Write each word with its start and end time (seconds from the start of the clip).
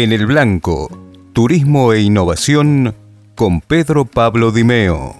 En 0.00 0.12
el 0.12 0.26
Blanco, 0.26 0.88
Turismo 1.32 1.92
e 1.92 2.02
Innovación 2.02 2.94
con 3.34 3.60
Pedro 3.60 4.04
Pablo 4.04 4.52
Dimeo. 4.52 5.18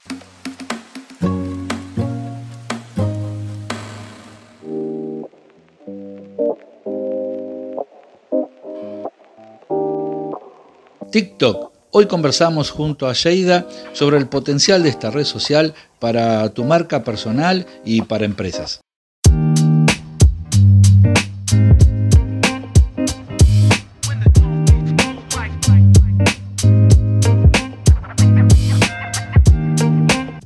TikTok. 11.11 11.73
Hoy 11.91 12.07
conversamos 12.07 12.71
junto 12.71 13.09
a 13.09 13.15
Sheida 13.15 13.67
sobre 13.93 14.19
el 14.19 14.29
potencial 14.29 14.85
de 14.85 14.91
esta 14.91 15.11
red 15.11 15.25
social 15.25 15.75
para 15.99 16.49
tu 16.51 16.63
marca 16.63 17.03
personal 17.03 17.67
y 17.85 18.03
para 18.03 18.27
empresas. 18.27 18.81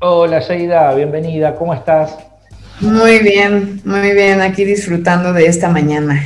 Hola 0.05 0.41
Sheida, 0.41 0.92
bienvenida, 0.97 1.55
¿cómo 1.55 1.73
estás? 1.73 2.19
Muy 2.80 3.20
bien, 3.20 3.80
muy 3.84 4.11
bien, 4.11 4.41
aquí 4.41 4.65
disfrutando 4.65 5.33
de 5.33 5.47
esta 5.47 5.69
mañana. 5.69 6.20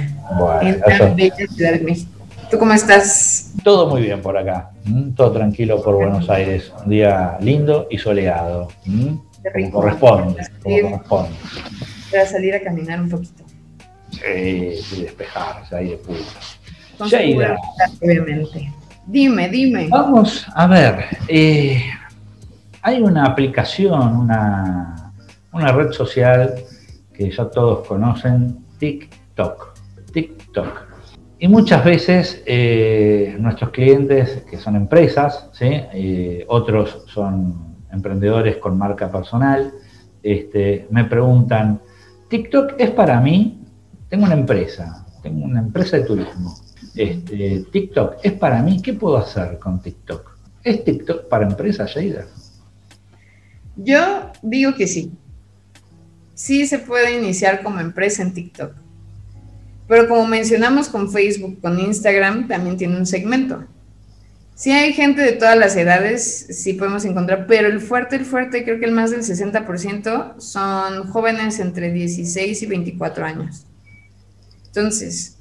en 0.62 0.80
la 0.80 1.14
bella 1.14 1.46
Ciudad 1.54 1.72
de 1.72 1.80
México. 1.80 2.10
¿Tú 2.50 2.58
cómo 2.58 2.72
estás? 2.72 3.52
Todo 3.62 3.86
muy 3.90 4.00
bien 4.00 4.22
por 4.22 4.38
acá, 4.38 4.70
todo 5.14 5.30
tranquilo 5.30 5.82
por 5.82 5.96
Buenos 5.96 6.30
Aires, 6.30 6.72
un 6.84 6.88
día 6.88 7.36
lindo 7.42 7.86
y 7.90 7.98
soleado, 7.98 8.68
como 9.52 9.70
corresponde, 9.70 10.42
como 10.62 10.80
corresponde. 10.80 11.36
Para 12.10 12.26
salir 12.26 12.54
a 12.54 12.62
caminar 12.62 12.98
un 13.02 13.10
poquito. 13.10 13.44
Sí, 14.10 14.80
y 14.96 15.02
despejarse 15.02 15.76
ahí 15.76 15.90
de 15.90 15.96
puta. 15.98 17.04
Sheida. 17.04 17.58
Obviamente. 18.00 18.72
Dime, 19.04 19.50
dime. 19.50 19.88
Vamos 19.90 20.46
a 20.54 20.66
ver, 20.66 21.04
eh, 21.28 21.82
hay 22.86 23.02
una 23.02 23.24
aplicación, 23.24 24.16
una, 24.16 25.12
red 25.52 25.90
social 25.90 26.54
que 27.12 27.32
ya 27.32 27.46
todos 27.46 27.84
conocen, 27.84 28.64
TikTok. 28.78 29.74
TikTok. 30.12 30.82
Y 31.40 31.48
muchas 31.48 31.84
veces 31.84 32.44
eh, 32.46 33.36
nuestros 33.40 33.70
clientes, 33.70 34.44
que 34.48 34.56
son 34.56 34.76
empresas. 34.76 35.50
Eh, 35.58 36.44
otros 36.46 37.02
son 37.08 37.74
emprendedores 37.90 38.58
con 38.58 38.78
marca 38.78 39.10
personal, 39.10 39.72
este, 40.22 40.86
me 40.90 41.06
preguntan, 41.06 41.80
TikTok 42.28 42.74
es 42.78 42.92
para 42.92 43.20
mí, 43.20 43.64
tengo 44.08 44.26
una 44.26 44.34
empresa, 44.34 45.04
tengo 45.24 45.44
una 45.44 45.58
empresa 45.58 45.96
de 45.96 46.04
turismo. 46.04 46.54
Este, 46.94 47.64
TikTok 47.72 48.18
es 48.22 48.34
para 48.34 48.62
mí, 48.62 48.80
¿qué 48.80 48.92
puedo 48.92 49.16
hacer 49.16 49.58
con 49.58 49.82
TikTok? 49.82 50.38
¿Es 50.62 50.84
TikTok 50.84 51.28
para 51.28 51.48
empresas, 51.48 51.90
Sheida? 51.90 52.26
Yo 53.76 54.32
digo 54.42 54.74
que 54.74 54.86
sí. 54.86 55.12
Sí 56.34 56.66
se 56.66 56.78
puede 56.78 57.18
iniciar 57.18 57.62
como 57.62 57.80
empresa 57.80 58.22
en 58.22 58.32
TikTok. 58.32 58.74
Pero 59.88 60.08
como 60.08 60.26
mencionamos 60.26 60.88
con 60.88 61.10
Facebook, 61.10 61.60
con 61.60 61.78
Instagram, 61.78 62.48
también 62.48 62.76
tiene 62.76 62.96
un 62.96 63.06
segmento. 63.06 63.64
Sí 64.54 64.72
hay 64.72 64.94
gente 64.94 65.20
de 65.20 65.32
todas 65.32 65.56
las 65.56 65.76
edades, 65.76 66.46
sí 66.48 66.72
podemos 66.72 67.04
encontrar, 67.04 67.46
pero 67.46 67.68
el 67.68 67.78
fuerte, 67.78 68.16
el 68.16 68.24
fuerte, 68.24 68.64
creo 68.64 68.80
que 68.80 68.86
el 68.86 68.92
más 68.92 69.10
del 69.10 69.20
60% 69.20 70.40
son 70.40 71.08
jóvenes 71.08 71.60
entre 71.60 71.92
16 71.92 72.62
y 72.62 72.66
24 72.66 73.26
años. 73.26 73.66
Entonces, 74.68 75.36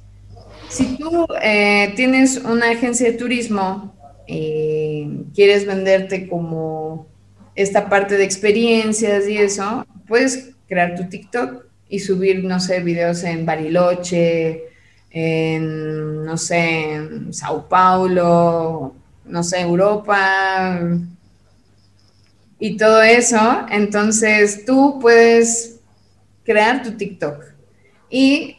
si 0.68 0.98
tú 0.98 1.26
eh, 1.42 1.94
tienes 1.96 2.38
una 2.44 2.70
agencia 2.70 3.10
de 3.10 3.16
turismo, 3.16 3.94
eh, 4.26 5.08
quieres 5.34 5.66
venderte 5.66 6.28
como 6.28 7.08
esta 7.56 7.88
parte 7.88 8.16
de 8.16 8.24
experiencias 8.24 9.26
y 9.28 9.38
eso, 9.38 9.86
puedes 10.06 10.50
crear 10.68 10.94
tu 10.94 11.08
TikTok 11.08 11.64
y 11.88 11.98
subir, 11.98 12.44
no 12.44 12.60
sé, 12.60 12.80
videos 12.80 13.24
en 13.24 13.46
Bariloche, 13.46 14.64
en, 15.10 16.24
no 16.24 16.36
sé, 16.36 16.94
en 16.94 17.32
Sao 17.32 17.66
Paulo, 17.68 18.94
no 19.24 19.42
sé, 19.42 19.60
Europa 19.60 20.80
y 22.58 22.76
todo 22.76 23.02
eso. 23.02 23.66
Entonces 23.70 24.64
tú 24.66 24.98
puedes 25.00 25.80
crear 26.44 26.82
tu 26.82 26.92
TikTok. 26.92 27.42
Y 28.10 28.56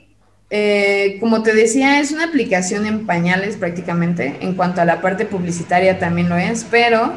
eh, 0.50 1.18
como 1.20 1.44
te 1.44 1.54
decía, 1.54 2.00
es 2.00 2.12
una 2.12 2.26
aplicación 2.26 2.86
en 2.86 3.06
pañales 3.06 3.58
prácticamente. 3.58 4.38
En 4.40 4.56
cuanto 4.56 4.82
a 4.82 4.86
la 4.86 5.02
parte 5.02 5.26
publicitaria 5.26 6.00
también 6.00 6.30
lo 6.30 6.38
es, 6.38 6.66
pero 6.70 7.14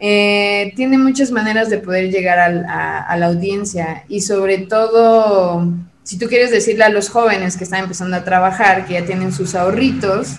eh, 0.00 0.72
tiene 0.76 0.96
muchas 0.96 1.32
maneras 1.32 1.70
de 1.70 1.78
poder 1.78 2.10
llegar 2.10 2.38
a, 2.38 3.16
la 3.16 3.26
audiencia 3.26 4.04
y 4.08 4.20
sobre 4.20 4.58
todo, 4.58 5.66
si 6.04 6.18
tú 6.18 6.26
quieres 6.26 6.52
decirle 6.52 6.84
a 6.84 6.88
los 6.88 7.08
jóvenes 7.08 7.56
que 7.56 7.64
están 7.64 7.82
empezando 7.82 8.16
a 8.16 8.24
trabajar, 8.24 8.86
que 8.86 8.94
ya 8.94 9.04
tienen 9.04 9.32
sus 9.32 9.54
ahorritos, 9.54 10.36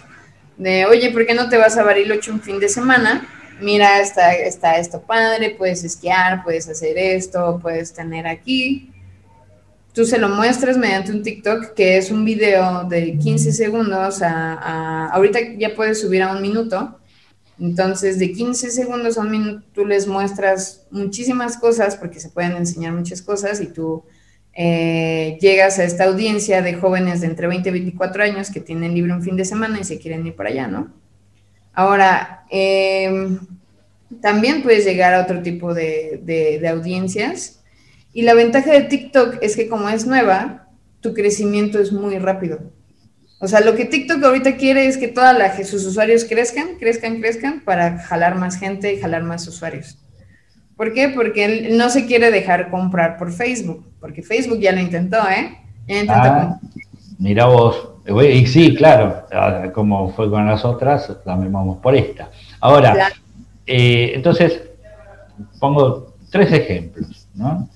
de, 0.58 0.86
oye, 0.86 1.12
¿por 1.12 1.26
qué 1.26 1.34
no 1.34 1.50
te 1.50 1.58
vas 1.58 1.78
a 1.78 1.84
Bariloche 1.84 2.32
un 2.32 2.42
fin 2.42 2.60
de 2.60 2.70
semana? 2.70 3.28
Mira, 3.62 4.00
está, 4.00 4.34
está 4.34 4.78
esto 4.78 5.02
padre, 5.02 5.56
puedes 5.58 5.84
esquiar, 5.84 6.44
puedes 6.44 6.70
hacer 6.70 6.98
esto, 6.98 7.60
puedes 7.62 7.94
tener 7.94 8.28
aquí. 8.28 8.92
Tú 9.94 10.06
se 10.06 10.18
lo 10.18 10.30
muestras 10.30 10.78
mediante 10.78 11.12
un 11.12 11.24
TikTok 11.24 11.74
que 11.74 11.98
es 11.98 12.12
un 12.12 12.24
video 12.24 12.86
de 12.86 13.18
15 13.18 13.52
segundos 13.52 14.22
a 14.22 15.08
ahorita 15.08 15.40
ya 15.58 15.76
puedes 15.76 16.00
subir 16.00 16.22
a 16.22 16.32
un 16.32 16.42
minuto 16.42 16.99
entonces, 17.60 18.20
de 18.20 18.32
15 18.32 18.72
segundos 18.72 19.18
a 19.18 19.22
un 19.22 19.32
minuto, 19.32 19.66
tú 19.74 19.86
les 19.86 20.08
muestras 20.08 20.88
muchísimas 20.92 21.58
cosas, 21.58 21.96
porque 21.96 22.20
se 22.20 22.30
pueden 22.30 22.56
enseñar 22.56 22.94
muchas 22.94 23.22
cosas, 23.22 23.60
y 23.62 23.68
tú 23.68 24.04
eh, 24.54 25.38
llegas 25.42 25.78
a 25.80 25.84
esta 25.84 26.06
audiencia 26.06 26.62
de 26.62 26.74
jóvenes 26.74 27.22
de 27.22 27.28
entre 27.28 27.48
20 27.48 27.70
y 27.70 27.72
24 27.72 28.24
años 28.24 28.50
que 28.50 28.62
tienen 28.62 28.94
libre 28.94 29.14
un 29.14 29.22
fin 29.22 29.36
de 29.36 29.46
semana 29.46 29.80
y 29.80 29.84
se 29.84 30.00
quieren 30.00 30.26
ir 30.26 30.36
para 30.36 30.50
allá, 30.50 30.68
¿no? 30.68 30.94
Ahora, 31.74 32.46
em, 32.50 33.40
también 34.22 34.64
puedes 34.64 34.86
llegar 34.86 35.14
a 35.14 35.22
otro 35.22 35.42
tipo 35.42 35.74
de, 35.74 36.22
de 36.24 36.68
audiencias. 36.68 37.62
Y 38.12 38.24
la 38.24 38.34
ventaja 38.34 38.72
de 38.72 38.82
TikTok 38.82 39.38
es 39.42 39.56
que 39.56 39.68
como 39.68 39.88
es 39.90 40.06
nueva, 40.06 40.68
tu 41.00 41.14
crecimiento 41.14 41.80
es 41.80 41.92
muy 41.92 42.18
rápido. 42.18 42.60
O 43.42 43.48
sea, 43.48 43.62
lo 43.62 43.76
que 43.76 43.86
TikTok 43.86 44.22
ahorita 44.22 44.58
quiere 44.58 44.88
es 44.88 44.98
que 44.98 45.08
todos 45.08 45.34
sus 45.64 45.86
usuarios 45.86 46.26
crezcan, 46.26 46.76
crezcan, 46.78 47.22
crezcan 47.22 47.62
para 47.62 48.00
jalar 48.00 48.36
más 48.36 48.58
gente 48.58 48.94
y 48.94 49.00
jalar 49.00 49.24
más 49.24 49.48
usuarios. 49.48 49.98
¿Por 50.76 50.94
qué? 50.94 51.10
Porque 51.10 51.46
él 51.46 51.78
no 51.78 51.90
se 51.90 52.06
quiere 52.06 52.32
dejar 52.32 52.70
comprar 52.70 53.18
por 53.18 53.32
Facebook, 53.32 53.86
porque 54.00 54.24
Facebook 54.24 54.60
ya 54.60 54.74
lo 54.74 54.82
intentó, 54.82 55.18
¿eh? 55.18 55.58
Ya 55.88 56.02
intentó 56.02 56.22
ah, 56.22 56.60
mira 57.18 57.46
vos, 57.46 57.90
y 58.08 58.46
sí, 58.46 58.76
claro, 58.76 59.24
ah, 59.32 59.70
como 59.74 60.10
fue 60.14 60.30
con 60.30 60.46
las 60.46 60.66
otras, 60.66 61.12
también 61.24 61.52
vamos 61.52 61.78
por 61.78 61.96
esta. 61.96 62.30
Ahora, 62.60 63.10
eh, 63.66 64.12
entonces, 64.16 64.62
pongo 65.60 66.14
tres 66.30 66.52
ejemplos, 66.52 67.28
¿no? 67.36 67.70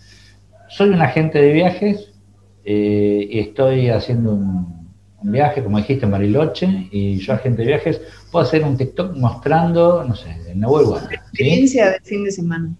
Soy 0.67 0.89
un 0.89 1.01
agente 1.01 1.39
de 1.39 1.53
viajes 1.53 2.09
eh, 2.65 3.27
y 3.29 3.39
estoy 3.39 3.89
haciendo 3.89 4.33
un 4.33 4.82
un 5.23 5.31
viaje, 5.31 5.63
como 5.63 5.77
dijiste, 5.77 6.05
en 6.05 6.11
Bariloche, 6.11 6.87
y 6.91 7.17
yo, 7.17 7.33
agente 7.33 7.61
de 7.61 7.69
viajes, 7.69 8.01
puedo 8.31 8.45
hacer 8.45 8.63
un 8.63 8.77
TikTok 8.77 9.15
mostrando, 9.15 10.03
no 10.03 10.15
sé, 10.15 10.35
el 10.49 10.59
nuevo 10.59 10.81
igual. 10.81 11.09
Experiencia 11.11 11.91
de 11.91 11.99
fin 12.01 12.23
de 12.25 12.31
semana. 12.31 12.75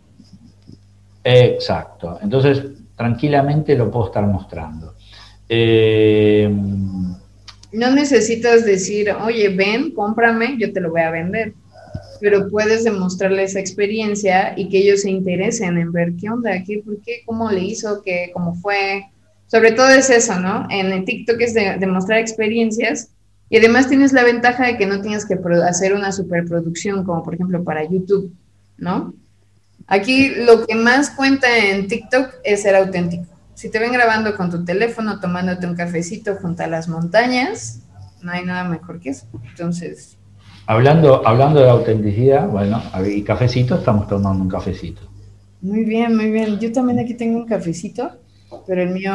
Exacto. 1.23 2.19
Entonces, 2.21 2.63
tranquilamente 2.97 3.75
lo 3.75 3.89
puedo 3.89 4.07
estar 4.07 4.25
mostrando. 4.25 4.95
Eh, 5.47 6.49
no 7.71 7.91
necesitas 7.91 8.65
decir, 8.65 9.11
oye, 9.11 9.49
ven, 9.49 9.91
cómprame, 9.91 10.57
yo 10.59 10.71
te 10.71 10.81
lo 10.81 10.91
voy 10.91 11.01
a 11.01 11.11
vender. 11.11 11.53
Pero 12.19 12.49
puedes 12.49 12.83
demostrarle 12.83 13.43
esa 13.43 13.59
experiencia 13.59 14.53
y 14.55 14.69
que 14.69 14.79
ellos 14.79 15.01
se 15.01 15.09
interesen 15.09 15.77
en 15.77 15.91
ver 15.91 16.13
qué 16.19 16.29
onda, 16.29 16.51
qué, 16.63 16.81
por 16.85 17.01
qué, 17.01 17.21
cómo 17.25 17.51
le 17.51 17.61
hizo, 17.61 18.01
qué, 18.03 18.29
cómo 18.33 18.55
fue, 18.55 19.05
sobre 19.53 19.73
todo 19.73 19.89
es 19.89 20.09
eso, 20.09 20.39
¿no? 20.39 20.65
En 20.71 20.91
el 20.91 21.05
TikTok 21.05 21.39
es 21.39 21.53
de, 21.53 21.85
mostrar 21.85 22.17
experiencias 22.17 23.09
y 23.51 23.57
además 23.59 23.87
tienes 23.87 24.11
la 24.11 24.23
ventaja 24.23 24.65
de 24.65 24.77
que 24.77 24.87
no 24.87 24.99
tienes 24.99 25.27
que 25.27 25.37
hacer 25.63 25.93
una 25.93 26.11
superproducción 26.11 27.03
como 27.03 27.21
por 27.21 27.35
ejemplo 27.35 27.63
para 27.63 27.83
YouTube, 27.83 28.33
¿no? 28.79 29.13
Aquí 29.85 30.29
lo 30.29 30.65
que 30.65 30.73
más 30.73 31.11
cuenta 31.11 31.55
en 31.55 31.87
TikTok 31.87 32.33
es 32.43 32.63
ser 32.63 32.75
auténtico. 32.75 33.25
Si 33.53 33.69
te 33.69 33.77
ven 33.77 33.91
grabando 33.91 34.35
con 34.35 34.49
tu 34.49 34.65
teléfono, 34.65 35.19
tomándote 35.19 35.67
un 35.67 35.75
cafecito 35.75 36.35
junto 36.37 36.63
a 36.63 36.67
las 36.67 36.87
montañas, 36.87 37.83
no 38.23 38.31
hay 38.31 38.43
nada 38.43 38.63
mejor 38.63 38.99
que 38.99 39.11
eso. 39.11 39.27
Entonces... 39.47 40.17
Hablando, 40.65 41.27
hablando 41.27 41.59
de 41.59 41.69
autenticidad, 41.69 42.47
bueno, 42.47 42.81
y 43.05 43.21
cafecito, 43.21 43.75
estamos 43.75 44.07
tomando 44.07 44.41
un 44.41 44.49
cafecito. 44.49 45.03
Muy 45.61 45.83
bien, 45.83 46.15
muy 46.15 46.31
bien. 46.31 46.57
Yo 46.59 46.71
también 46.71 46.97
aquí 46.97 47.13
tengo 47.13 47.37
un 47.37 47.45
cafecito 47.45 48.22
pero 48.65 48.83
el 48.83 48.89
mío... 48.89 49.13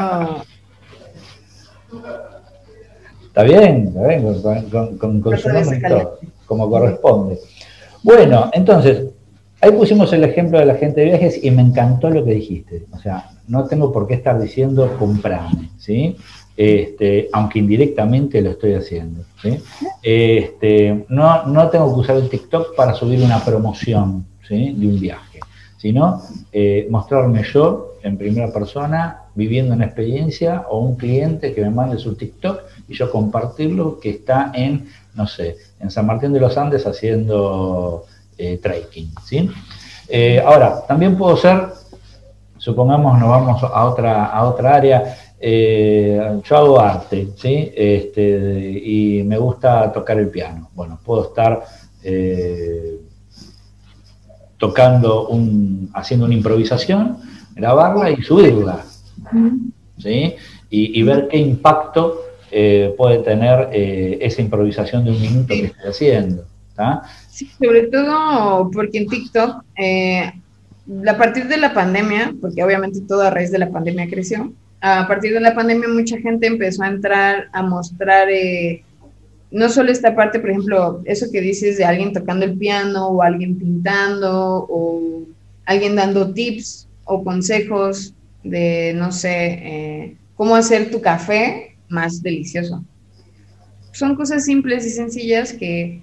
Está 3.27 3.43
bien, 3.43 3.89
está 3.89 4.09
bien, 4.09 4.71
con, 4.99 5.21
con, 5.21 5.39
su 5.39 5.49
nombre 5.49 5.79
y 5.79 5.89
todo, 5.89 6.19
como 6.47 6.69
corresponde. 6.69 7.39
Bueno, 8.03 8.51
entonces, 8.53 9.07
ahí 9.61 9.71
pusimos 9.73 10.13
el 10.13 10.25
ejemplo 10.25 10.59
de 10.59 10.67
la 10.67 10.75
gente 10.75 11.01
de 11.01 11.07
viajes 11.07 11.43
y 11.43 11.51
me 11.51 11.63
encantó 11.63 12.11
lo 12.11 12.25
que 12.25 12.33
dijiste. 12.33 12.87
O 12.93 12.99
sea, 12.99 13.31
no 13.47 13.65
tengo 13.67 13.93
por 13.93 14.07
qué 14.07 14.15
estar 14.15 14.41
diciendo 14.41 14.97
comprame, 14.99 15.71
¿sí? 15.79 16.17
Este, 16.59 17.29
aunque 17.33 17.61
indirectamente 17.61 18.43
lo 18.43 18.51
estoy 18.51 18.75
haciendo. 18.75 19.23
¿sí? 19.41 19.61
Este, 20.03 21.05
no, 21.09 21.47
no 21.47 21.69
tengo 21.69 21.95
que 21.95 22.01
usar 22.01 22.17
el 22.17 22.29
TikTok 22.29 22.75
para 22.75 22.95
subir 22.95 23.23
una 23.23 23.39
promoción 23.45 24.27
¿sí? 24.47 24.73
de 24.77 24.87
un 24.89 24.99
viaje, 24.99 25.39
sino 25.77 26.21
eh, 26.51 26.89
mostrarme 26.91 27.45
yo 27.45 27.95
en 28.03 28.19
primera 28.19 28.53
persona 28.53 29.23
viviendo 29.39 29.73
una 29.73 29.85
experiencia 29.85 30.65
o 30.69 30.81
un 30.81 30.97
cliente 30.97 31.55
que 31.55 31.63
me 31.63 31.71
mande 31.71 31.97
su 31.97 32.17
TikTok 32.17 32.61
y 32.89 32.95
yo 32.95 33.09
compartirlo 33.11 34.01
que 34.01 34.11
está 34.11 34.51
en, 34.53 34.89
no 35.15 35.29
sé, 35.29 35.57
en 35.79 35.93
San 35.93 36.07
Martín 36.07 36.33
de 36.33 36.41
los 36.41 36.59
Andes 36.59 36.85
haciendo 36.87 38.05
eh, 38.37 38.59
trekking. 38.61 39.15
¿sí? 39.25 39.49
Eh, 40.09 40.43
ahora, 40.45 40.85
también 40.89 41.17
puedo 41.17 41.37
ser, 41.37 41.69
supongamos 42.57 43.17
nos 43.21 43.29
vamos 43.29 43.63
a 43.63 43.85
otra, 43.85 44.27
a 44.27 44.45
otra 44.49 44.75
área, 44.75 45.17
eh, 45.39 46.41
yo 46.43 46.57
hago 46.57 46.81
arte, 46.81 47.29
¿sí? 47.37 47.73
Este, 47.77 48.83
y 48.85 49.23
me 49.23 49.39
gusta 49.39 49.93
tocar 49.93 50.19
el 50.19 50.31
piano. 50.31 50.69
Bueno, 50.75 50.99
puedo 51.05 51.29
estar 51.29 51.63
tocando, 54.57 55.29
un, 55.29 55.91
haciendo 55.95 56.27
una 56.27 56.35
improvisación, 56.35 57.19
grabarla 57.55 58.11
y 58.11 58.23
subirla, 58.23 58.85
¿sí? 59.99 60.35
Y, 60.71 61.03
ver 61.03 61.29
qué 61.29 61.39
impacto 61.39 62.21
eh, 62.51 62.95
puede 62.97 63.19
tener 63.19 63.69
eh, 63.73 64.19
esa 64.21 64.43
improvisación 64.43 65.05
de 65.05 65.11
un 65.11 65.21
minuto 65.21 65.49
que 65.49 65.67
estoy 65.67 65.91
haciendo. 65.91 66.45
Sí, 67.31 67.51
sobre 67.59 67.89
todo 67.89 68.71
porque 68.71 68.99
en 68.99 69.09
TikTok, 69.09 69.65
eh, 69.77 70.33
a 71.07 71.17
partir 71.17 71.49
de 71.49 71.57
la 71.57 71.75
pandemia, 71.75 72.35
porque 72.41 72.63
obviamente 72.63 73.01
todo 73.01 73.23
a 73.23 73.31
raíz 73.31 73.51
de 73.51 73.59
la 73.59 73.71
pandemia 73.71 74.09
creció, 74.09 74.53
a 74.81 75.09
partir 75.09 75.33
de 75.33 75.41
la 75.41 75.55
pandemia 75.55 75.89
mucha 75.89 76.19
gente 76.19 76.47
empezó 76.47 76.85
a 76.85 76.89
entrar 76.89 77.49
a 77.53 77.63
mostrar 77.63 78.29
no 79.51 79.69
solo 79.69 79.91
esta 79.91 80.15
parte, 80.15 80.39
por 80.41 80.51
ejemplo, 80.51 81.01
eso 81.05 81.27
que 81.33 81.41
dices 81.41 81.79
de 81.79 81.85
alguien 81.85 82.13
tocando 82.13 82.45
el 82.45 82.57
piano 82.57 83.09
o 83.09 83.23
alguien 83.23 83.59
pintando 83.59 84.67
o 84.69 85.23
alguien 85.65 85.97
dando 85.97 86.33
tips 86.33 86.87
o 87.05 87.25
consejos 87.25 88.15
de, 88.43 88.93
no 88.95 89.13
sé, 89.13 89.45
eh, 89.45 90.17
cómo 90.35 90.55
hacer 90.55 90.91
tu 90.91 91.01
café 91.01 91.77
más 91.89 92.23
delicioso. 92.23 92.85
Son 93.93 94.15
cosas 94.15 94.45
simples 94.45 94.87
y 94.87 94.91
sencillas 94.91 95.53
que, 95.53 96.03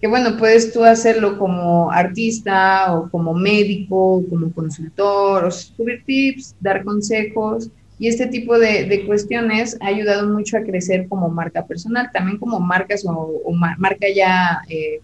que, 0.00 0.06
bueno, 0.06 0.36
puedes 0.36 0.72
tú 0.72 0.84
hacerlo 0.84 1.38
como 1.38 1.90
artista 1.90 2.94
o 2.94 3.10
como 3.10 3.34
médico, 3.34 4.16
o 4.16 4.28
como 4.28 4.52
consultor, 4.52 5.44
o 5.44 5.50
subir 5.50 6.04
tips, 6.04 6.54
dar 6.60 6.84
consejos 6.84 7.70
y 7.98 8.08
este 8.08 8.26
tipo 8.26 8.58
de, 8.58 9.04
cuestiones 9.06 9.76
ha 9.80 9.86
ayudado 9.86 10.28
mucho 10.28 10.56
a 10.56 10.62
crecer 10.62 11.08
como 11.08 11.28
marca 11.28 11.64
personal, 11.66 12.10
también 12.12 12.38
como 12.38 12.58
marcas 12.58 13.04
o, 13.06 13.52
marca 13.78 14.06
ya 14.14 14.60
eh, 14.68 15.00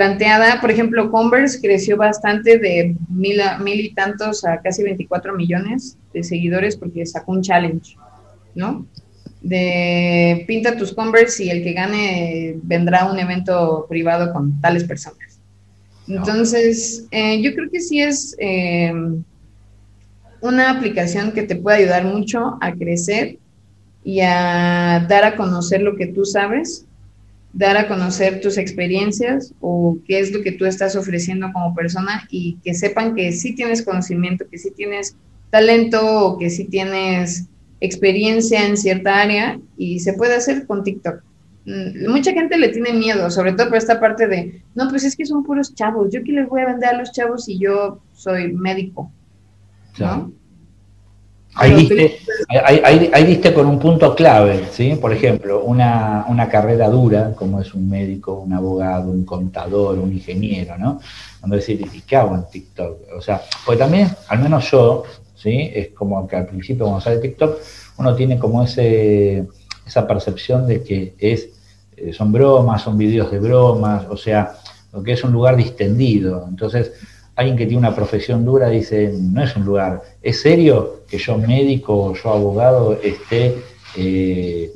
planteada. 0.00 0.62
Por 0.62 0.70
ejemplo, 0.70 1.10
Converse 1.10 1.60
creció 1.60 1.98
bastante 1.98 2.58
de 2.58 2.96
mil, 3.10 3.38
mil 3.62 3.80
y 3.80 3.92
tantos 3.92 4.46
a 4.46 4.58
casi 4.62 4.82
24 4.82 5.34
millones 5.34 5.98
de 6.14 6.22
seguidores 6.22 6.74
porque 6.74 7.04
sacó 7.04 7.32
un 7.32 7.42
challenge, 7.42 7.96
¿no? 8.54 8.86
De 9.42 10.42
pinta 10.48 10.78
tus 10.78 10.94
Converse 10.94 11.44
y 11.44 11.50
el 11.50 11.62
que 11.62 11.74
gane 11.74 12.56
vendrá 12.62 13.00
a 13.00 13.12
un 13.12 13.18
evento 13.18 13.84
privado 13.90 14.32
con 14.32 14.58
tales 14.62 14.84
personas. 14.84 15.38
Entonces, 16.08 17.06
eh, 17.10 17.42
yo 17.42 17.54
creo 17.54 17.70
que 17.70 17.80
sí 17.80 18.00
es... 18.00 18.34
Eh, 18.38 18.94
una 20.42 20.70
aplicación 20.70 21.32
que 21.32 21.42
te 21.42 21.54
puede 21.54 21.76
ayudar 21.82 22.06
mucho 22.06 22.56
a 22.62 22.72
crecer 22.72 23.36
y 24.02 24.20
a 24.20 25.04
dar 25.06 25.24
a 25.24 25.36
conocer 25.36 25.82
lo 25.82 25.96
que 25.96 26.06
tú 26.06 26.24
sabes, 26.24 26.86
dar 27.52 27.76
a 27.76 27.88
conocer 27.88 28.40
tus 28.40 28.58
experiencias 28.58 29.52
o 29.60 29.98
qué 30.06 30.20
es 30.20 30.32
lo 30.32 30.42
que 30.42 30.52
tú 30.52 30.66
estás 30.66 30.94
ofreciendo 30.96 31.52
como 31.52 31.74
persona 31.74 32.26
y 32.30 32.58
que 32.62 32.74
sepan 32.74 33.14
que 33.14 33.32
sí 33.32 33.54
tienes 33.54 33.82
conocimiento, 33.82 34.48
que 34.48 34.58
sí 34.58 34.70
tienes 34.70 35.16
talento 35.50 36.00
o 36.26 36.38
que 36.38 36.48
sí 36.48 36.64
tienes 36.64 37.46
experiencia 37.80 38.66
en 38.66 38.76
cierta 38.76 39.20
área 39.20 39.58
y 39.76 39.98
se 40.00 40.12
puede 40.12 40.34
hacer 40.34 40.66
con 40.66 40.84
TikTok. 40.84 41.22
Mm, 41.66 42.10
mucha 42.10 42.32
gente 42.32 42.56
le 42.56 42.68
tiene 42.68 42.92
miedo, 42.92 43.30
sobre 43.30 43.52
todo 43.52 43.68
por 43.68 43.78
esta 43.78 43.98
parte 43.98 44.26
de, 44.28 44.62
no, 44.74 44.88
pues 44.88 45.04
es 45.04 45.16
que 45.16 45.26
son 45.26 45.42
puros 45.42 45.74
chavos, 45.74 46.12
yo 46.12 46.22
qué 46.22 46.32
les 46.32 46.48
voy 46.48 46.62
a 46.62 46.66
vender 46.66 46.90
a 46.90 46.98
los 46.98 47.12
chavos 47.12 47.44
si 47.46 47.58
yo 47.58 48.00
soy 48.12 48.52
médico 48.52 49.10
Ahí 51.54 51.74
diste, 53.26 53.52
con 53.52 53.66
un 53.66 53.78
punto 53.78 54.14
clave, 54.14 54.66
¿sí? 54.70 54.94
Por 54.94 55.12
ejemplo, 55.12 55.64
una, 55.64 56.48
carrera 56.50 56.88
dura, 56.88 57.34
como 57.34 57.60
es 57.60 57.74
un 57.74 57.88
médico, 57.88 58.40
un 58.40 58.52
abogado, 58.52 59.10
un 59.10 59.24
contador, 59.24 59.98
un 59.98 60.12
ingeniero, 60.12 60.78
¿no? 60.78 61.00
Cuando 61.40 61.56
decir, 61.56 61.80
¿y 61.80 62.00
qué 62.02 62.16
hago 62.16 62.34
en 62.36 62.44
TikTok? 62.50 62.98
O 63.16 63.20
sea, 63.20 63.42
pues 63.66 63.78
también, 63.78 64.08
al 64.28 64.38
menos 64.38 64.70
yo, 64.70 65.02
¿sí? 65.34 65.70
Es 65.74 65.88
como 65.88 66.26
que 66.26 66.36
al 66.36 66.46
principio 66.46 66.84
cuando 66.84 67.00
sale 67.00 67.18
TikTok, 67.18 67.58
uno 67.98 68.14
tiene 68.14 68.38
como 68.38 68.62
ese, 68.62 69.46
esa 69.86 70.06
percepción 70.06 70.66
de 70.66 70.82
que 70.82 71.14
es, 71.18 71.48
eh, 71.96 72.12
son 72.12 72.32
bromas, 72.32 72.82
son 72.82 72.96
videos 72.96 73.30
de 73.30 73.40
bromas, 73.40 74.06
o 74.08 74.16
sea, 74.16 74.52
lo 74.92 75.02
que 75.02 75.12
es 75.12 75.24
un 75.24 75.32
lugar 75.32 75.56
distendido. 75.56 76.46
Entonces, 76.48 76.92
alguien 77.40 77.56
que 77.56 77.64
tiene 77.64 77.78
una 77.78 77.94
profesión 77.94 78.44
dura 78.44 78.68
dice, 78.68 79.12
no 79.18 79.42
es 79.42 79.56
un 79.56 79.64
lugar, 79.64 80.02
¿es 80.22 80.40
serio 80.40 81.04
que 81.08 81.16
yo 81.16 81.38
médico 81.38 81.96
o 81.96 82.14
yo 82.14 82.30
abogado 82.30 83.00
esté 83.02 83.56
eh, 83.96 84.70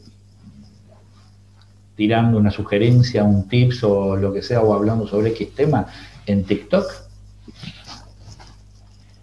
tirando 1.95 2.39
una 2.39 2.51
sugerencia, 2.51 3.23
un 3.23 3.49
tips 3.49 3.85
o 3.85 4.17
lo 4.17 4.33
que 4.33 4.41
sea, 4.41 4.63
o 4.63 4.73
hablando 4.73 5.07
sobre 5.07 5.29
X 5.31 5.55
tema 5.55 5.87
en 6.27 6.45
TikTok? 6.45 6.87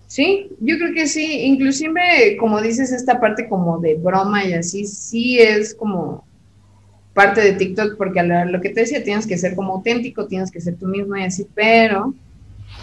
Sí, 0.06 0.52
yo 0.60 0.78
creo 0.78 0.94
que 0.94 1.08
sí, 1.08 1.42
inclusive 1.46 2.38
como 2.40 2.62
dices 2.62 2.92
esta 2.92 3.20
parte 3.20 3.50
como 3.50 3.80
de 3.80 3.96
broma 3.96 4.46
y 4.46 4.54
así, 4.54 4.86
sí 4.86 5.40
es 5.40 5.74
como 5.74 6.26
parte 7.16 7.42
de 7.42 7.54
TikTok, 7.54 7.98
porque 7.98 8.22
lo 8.22 8.62
que 8.62 8.70
te 8.70 8.82
decía, 8.82 9.04
tienes 9.04 9.26
que 9.26 9.38
ser 9.38 9.56
como 9.56 9.74
auténtico, 9.74 10.28
tienes 10.28 10.52
que 10.52 10.62
ser 10.62 10.76
tú 10.76 10.86
mismo 10.86 11.18
y 11.18 11.24
así, 11.24 11.48
pero 11.56 12.14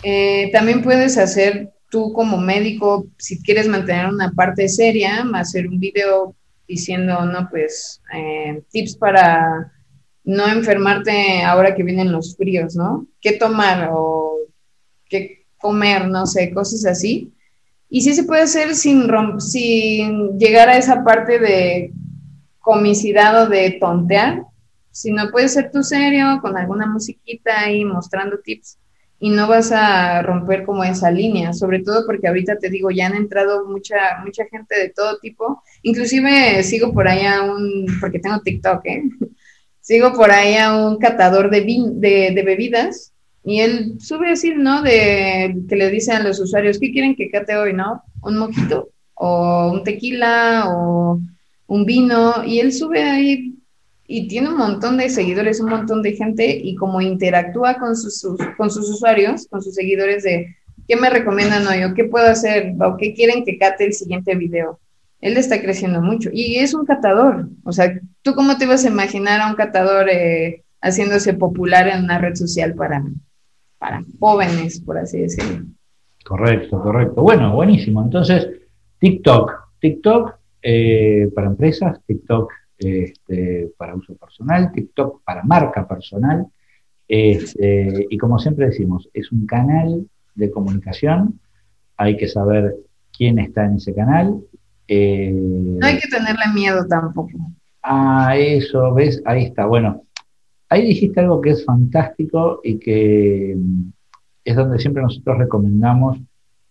eh, 0.03 0.51
también 0.53 0.83
puedes 0.83 1.19
hacer 1.19 1.73
tú 1.91 2.13
como 2.13 2.37
médico, 2.37 3.07
si 3.17 3.43
quieres 3.43 3.67
mantener 3.69 4.07
una 4.07 4.31
parte 4.33 4.69
seria, 4.69 5.27
hacer 5.35 5.67
un 5.67 5.81
video 5.81 6.35
diciendo, 6.67 7.25
no, 7.25 7.49
pues, 7.51 8.03
eh, 8.15 8.63
tips 8.71 8.97
para 8.97 9.73
no 10.25 10.47
enfermarte 10.47 11.43
ahora 11.43 11.75
que 11.75 11.83
vienen 11.83 12.13
los 12.13 12.37
fríos, 12.37 12.77
¿no? 12.77 13.07
¿Qué 13.21 13.33
tomar 13.33 13.89
o 13.93 14.37
qué 15.09 15.47
comer? 15.57 16.09
No 16.09 16.27
sé, 16.27 16.53
cosas 16.53 16.85
así. 16.85 17.33
Y 17.89 18.03
sí 18.03 18.15
se 18.15 18.25
puede 18.25 18.43
hacer 18.43 18.75
sin, 18.75 19.09
sin 19.41 20.39
llegar 20.39 20.69
a 20.69 20.77
esa 20.77 21.03
parte 21.03 21.39
de 21.39 21.93
comicidad 22.59 23.45
o 23.45 23.49
de 23.49 23.79
tontear, 23.81 24.43
sino 24.91 25.31
puede 25.31 25.49
ser 25.49 25.71
tú 25.71 25.83
serio, 25.83 26.39
con 26.43 26.59
alguna 26.59 26.87
musiquita 26.87 27.61
ahí 27.61 27.83
mostrando 27.87 28.39
tips 28.41 28.79
y 29.21 29.31
no 29.31 29.49
vas 29.49 29.73
a 29.73 30.23
romper 30.23 30.65
como 30.65 30.85
esa 30.85 31.11
línea, 31.11 31.53
sobre 31.53 31.81
todo 31.81 32.07
porque 32.07 32.29
ahorita 32.29 32.59
te 32.59 32.71
digo, 32.71 32.91
ya 32.91 33.07
han 33.07 33.17
entrado 33.17 33.67
mucha, 33.67 33.97
mucha 34.25 34.45
gente 34.47 34.79
de 34.79 34.91
todo 34.91 35.19
tipo, 35.19 35.63
inclusive 35.83 36.63
sigo 36.63 36.93
por 36.93 37.09
ahí 37.09 37.27
a 37.27 37.43
un, 37.43 37.87
porque 38.01 38.21
tengo 38.21 38.41
TikTok, 38.41 38.87
¿eh? 38.87 39.03
sigo 39.81 40.13
por 40.13 40.31
ahí 40.31 40.55
a 40.57 40.77
un 40.77 40.99
catador 40.99 41.51
de, 41.51 41.63
de, 41.63 42.33
de, 42.33 42.43
bebidas 42.43 43.13
y 43.43 43.61
él 43.61 43.97
sube 44.01 44.27
a 44.27 44.31
decir, 44.31 44.57
¿no? 44.57 44.83
De 44.83 45.57
que 45.69 45.77
le 45.77 45.91
dicen 45.91 46.17
a 46.17 46.23
los 46.23 46.39
usuarios, 46.39 46.79
¿qué 46.79 46.93
quieren 46.93 47.17
que 47.17 47.31
cate 47.31 47.57
hoy, 47.57 47.73
no? 47.73 48.03
Un 48.23 48.37
mojito 48.37 48.91
o 49.15 49.73
un 49.73 49.83
tequila 49.83 50.67
o 50.69 51.21
un 51.67 51.85
vino 51.85 52.45
y 52.45 52.61
él 52.61 52.73
sube 52.73 53.03
ahí 53.03 53.58
y 54.11 54.27
tiene 54.27 54.49
un 54.49 54.57
montón 54.57 54.97
de 54.97 55.11
seguidores, 55.11 55.61
un 55.61 55.69
montón 55.69 56.03
de 56.03 56.15
gente 56.15 56.59
y 56.63 56.75
como 56.77 57.03
interactúa 57.03 57.79
con 57.79 57.95
sus, 57.95 58.27
con 58.57 58.71
sus 58.71 58.89
usuarios, 58.89 59.47
con 59.49 59.61
sus 59.61 59.75
seguidores 59.75 60.23
de 60.23 60.57
qué 60.89 60.97
me 60.97 61.11
recomiendan 61.11 61.67
hoy 61.67 61.85
o 61.85 61.93
qué 61.93 62.05
puedo 62.05 62.27
hacer 62.27 62.73
o 62.81 62.97
qué 62.97 63.13
quieren 63.13 63.45
que 63.45 63.59
cate 63.59 63.85
el 63.85 63.93
siguiente 63.93 64.35
video. 64.35 64.81
Él 65.21 65.37
está 65.37 65.61
creciendo 65.61 66.01
mucho 66.01 66.31
y 66.33 66.57
es 66.57 66.73
un 66.73 66.87
catador. 66.87 67.51
O 67.65 67.73
sea, 67.73 68.01
¿tú 68.23 68.35
cómo 68.35 68.57
te 68.57 68.65
vas 68.65 68.87
a 68.87 68.89
imaginar 68.89 69.43
a 69.43 69.51
un 69.51 69.57
catador 69.57 70.09
eh, 70.09 70.65
haciéndose 70.81 71.35
popular 71.35 71.87
en 71.89 72.05
una 72.05 72.19
red 72.19 72.35
social 72.35 72.75
para, 72.75 73.05
para 73.79 74.03
jóvenes, 74.19 74.81
por 74.81 74.97
así 74.97 75.21
decirlo? 75.21 75.67
Correcto, 76.25 76.81
correcto. 76.81 77.21
Bueno, 77.21 77.55
buenísimo. 77.55 78.03
Entonces, 78.03 78.49
TikTok. 79.01 79.53
TikTok 79.81 80.35
eh, 80.63 81.31
para 81.35 81.49
empresas, 81.49 82.01
TikTok 82.07 82.51
este, 82.79 83.71
para 83.77 83.95
uso 83.95 84.15
personal, 84.17 84.73
TikTok 84.73 85.23
para 85.25 85.43
marca 85.43 85.87
personal. 85.87 86.47
Este, 87.07 88.07
y 88.11 88.19
como 88.19 88.39
siempre 88.39 88.67
decimos, 88.67 89.09
es 89.13 89.33
un 89.33 89.47
canal 89.47 90.07
de 90.35 90.51
comunicación, 90.51 91.41
hay 91.97 92.17
que 92.17 92.29
saber 92.29 92.77
quién 93.17 93.39
está 93.39 93.65
en 93.65 93.77
ese 93.77 93.95
canal. 93.95 94.41
Eh, 94.87 95.33
no 95.33 95.87
hay 95.87 95.99
que 95.99 96.09
tenerle 96.09 96.45
miedo 96.55 96.87
tampoco. 96.87 97.33
Ah, 97.83 98.35
eso, 98.37 98.95
¿ves? 98.95 99.21
Ahí 99.25 99.45
está. 99.45 99.67
Bueno, 99.67 100.05
ahí 100.69 100.87
dijiste 100.87 101.21
algo 101.21 101.41
que 101.41 101.51
es 101.51 101.65
fantástico 101.65 102.61
y 102.63 102.79
que 102.79 103.55
mm, 103.57 103.91
es 104.45 104.57
donde 104.57 104.79
siempre 104.79 105.03
nosotros 105.03 105.39
recomendamos 105.39 106.19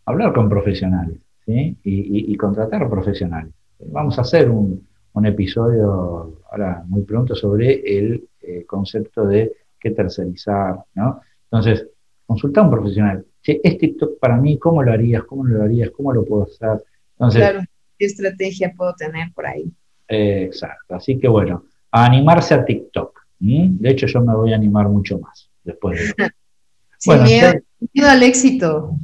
hablar 0.06 0.34
con 0.34 0.50
profesionales 0.50 1.20
y, 1.46 2.36
contratar 2.38 2.90
profesionales. 2.90 3.54
Vamos 3.80 4.18
a 4.18 4.22
hacer 4.22 4.50
un, 4.50 4.87
episodio 5.26 6.42
ahora 6.52 6.84
muy 6.88 7.02
pronto 7.02 7.36
sobre 7.36 7.82
el 7.98 8.28
eh, 8.42 8.66
concepto 8.66 9.26
de 9.26 9.52
qué 9.80 9.92
tercerizar, 9.92 10.84
¿no? 10.96 11.22
Entonces, 11.44 11.88
consulta 12.26 12.62
a 12.62 12.64
un 12.64 12.72
profesional. 12.72 13.26
Si 13.42 13.60
es 13.64 13.78
TikTok 13.78 14.20
para 14.20 14.38
mí, 14.38 14.58
¿cómo 14.58 14.84
lo 14.84 14.92
harías? 14.92 15.24
¿Cómo 15.24 15.46
lo 15.46 15.64
harías? 15.64 15.90
¿Cómo 15.92 16.14
lo 16.14 16.26
puedo 16.26 16.44
hacer? 16.44 16.84
Entonces, 17.14 17.42
claro, 17.42 17.62
¿qué 17.98 18.06
estrategia 18.06 18.74
puedo 18.76 18.94
tener 18.96 19.32
por 19.34 19.48
ahí? 19.48 19.72
exacto. 20.10 20.96
Así 20.96 21.18
que 21.18 21.28
bueno, 21.28 21.66
a 21.92 22.06
animarse 22.06 22.54
a 22.54 22.64
TikTok. 22.64 23.20
De 23.40 23.90
hecho, 23.90 24.08
yo 24.08 24.22
me 24.22 24.34
voy 24.34 24.54
a 24.54 24.56
animar 24.56 24.88
mucho 24.90 25.20
más 25.20 25.50
después 25.64 26.16
de... 26.18 26.32
sin 26.98 27.24
miedo, 27.24 27.54
miedo 27.94 28.10
al 28.10 28.24
éxito. 28.24 28.96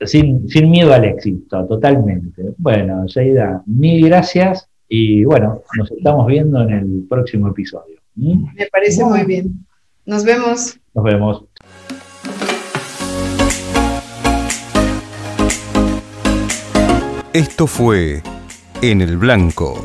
Sin, 0.00 0.48
sin, 0.48 0.70
miedo 0.70 0.92
al 0.92 1.04
éxito, 1.04 1.66
totalmente. 1.66 2.54
Bueno, 2.58 3.08
Seida, 3.08 3.62
mil 3.66 4.06
gracias 4.06 4.68
y 4.88 5.24
bueno, 5.24 5.62
nos 5.76 5.90
estamos 5.90 6.26
viendo 6.26 6.62
en 6.62 6.70
el 6.70 7.06
próximo 7.08 7.48
episodio. 7.48 7.96
Me 8.14 8.66
parece 8.70 9.04
muy 9.04 9.24
bien. 9.24 9.66
Nos 10.04 10.24
vemos. 10.24 10.78
Nos 10.94 11.04
vemos. 11.04 11.44
Esto 17.32 17.66
fue 17.66 18.22
En 18.80 19.00
el 19.02 19.18
Blanco, 19.18 19.84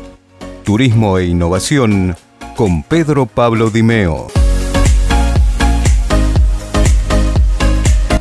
Turismo 0.64 1.18
e 1.18 1.26
Innovación 1.26 2.14
con 2.56 2.82
Pedro 2.82 3.26
Pablo 3.26 3.68
Dimeo. 3.68 4.28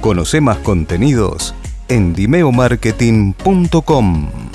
Conoce 0.01 0.41
más 0.41 0.57
contenidos 0.57 1.55
en 1.87 2.13
dimeomarketing.com. 2.13 4.50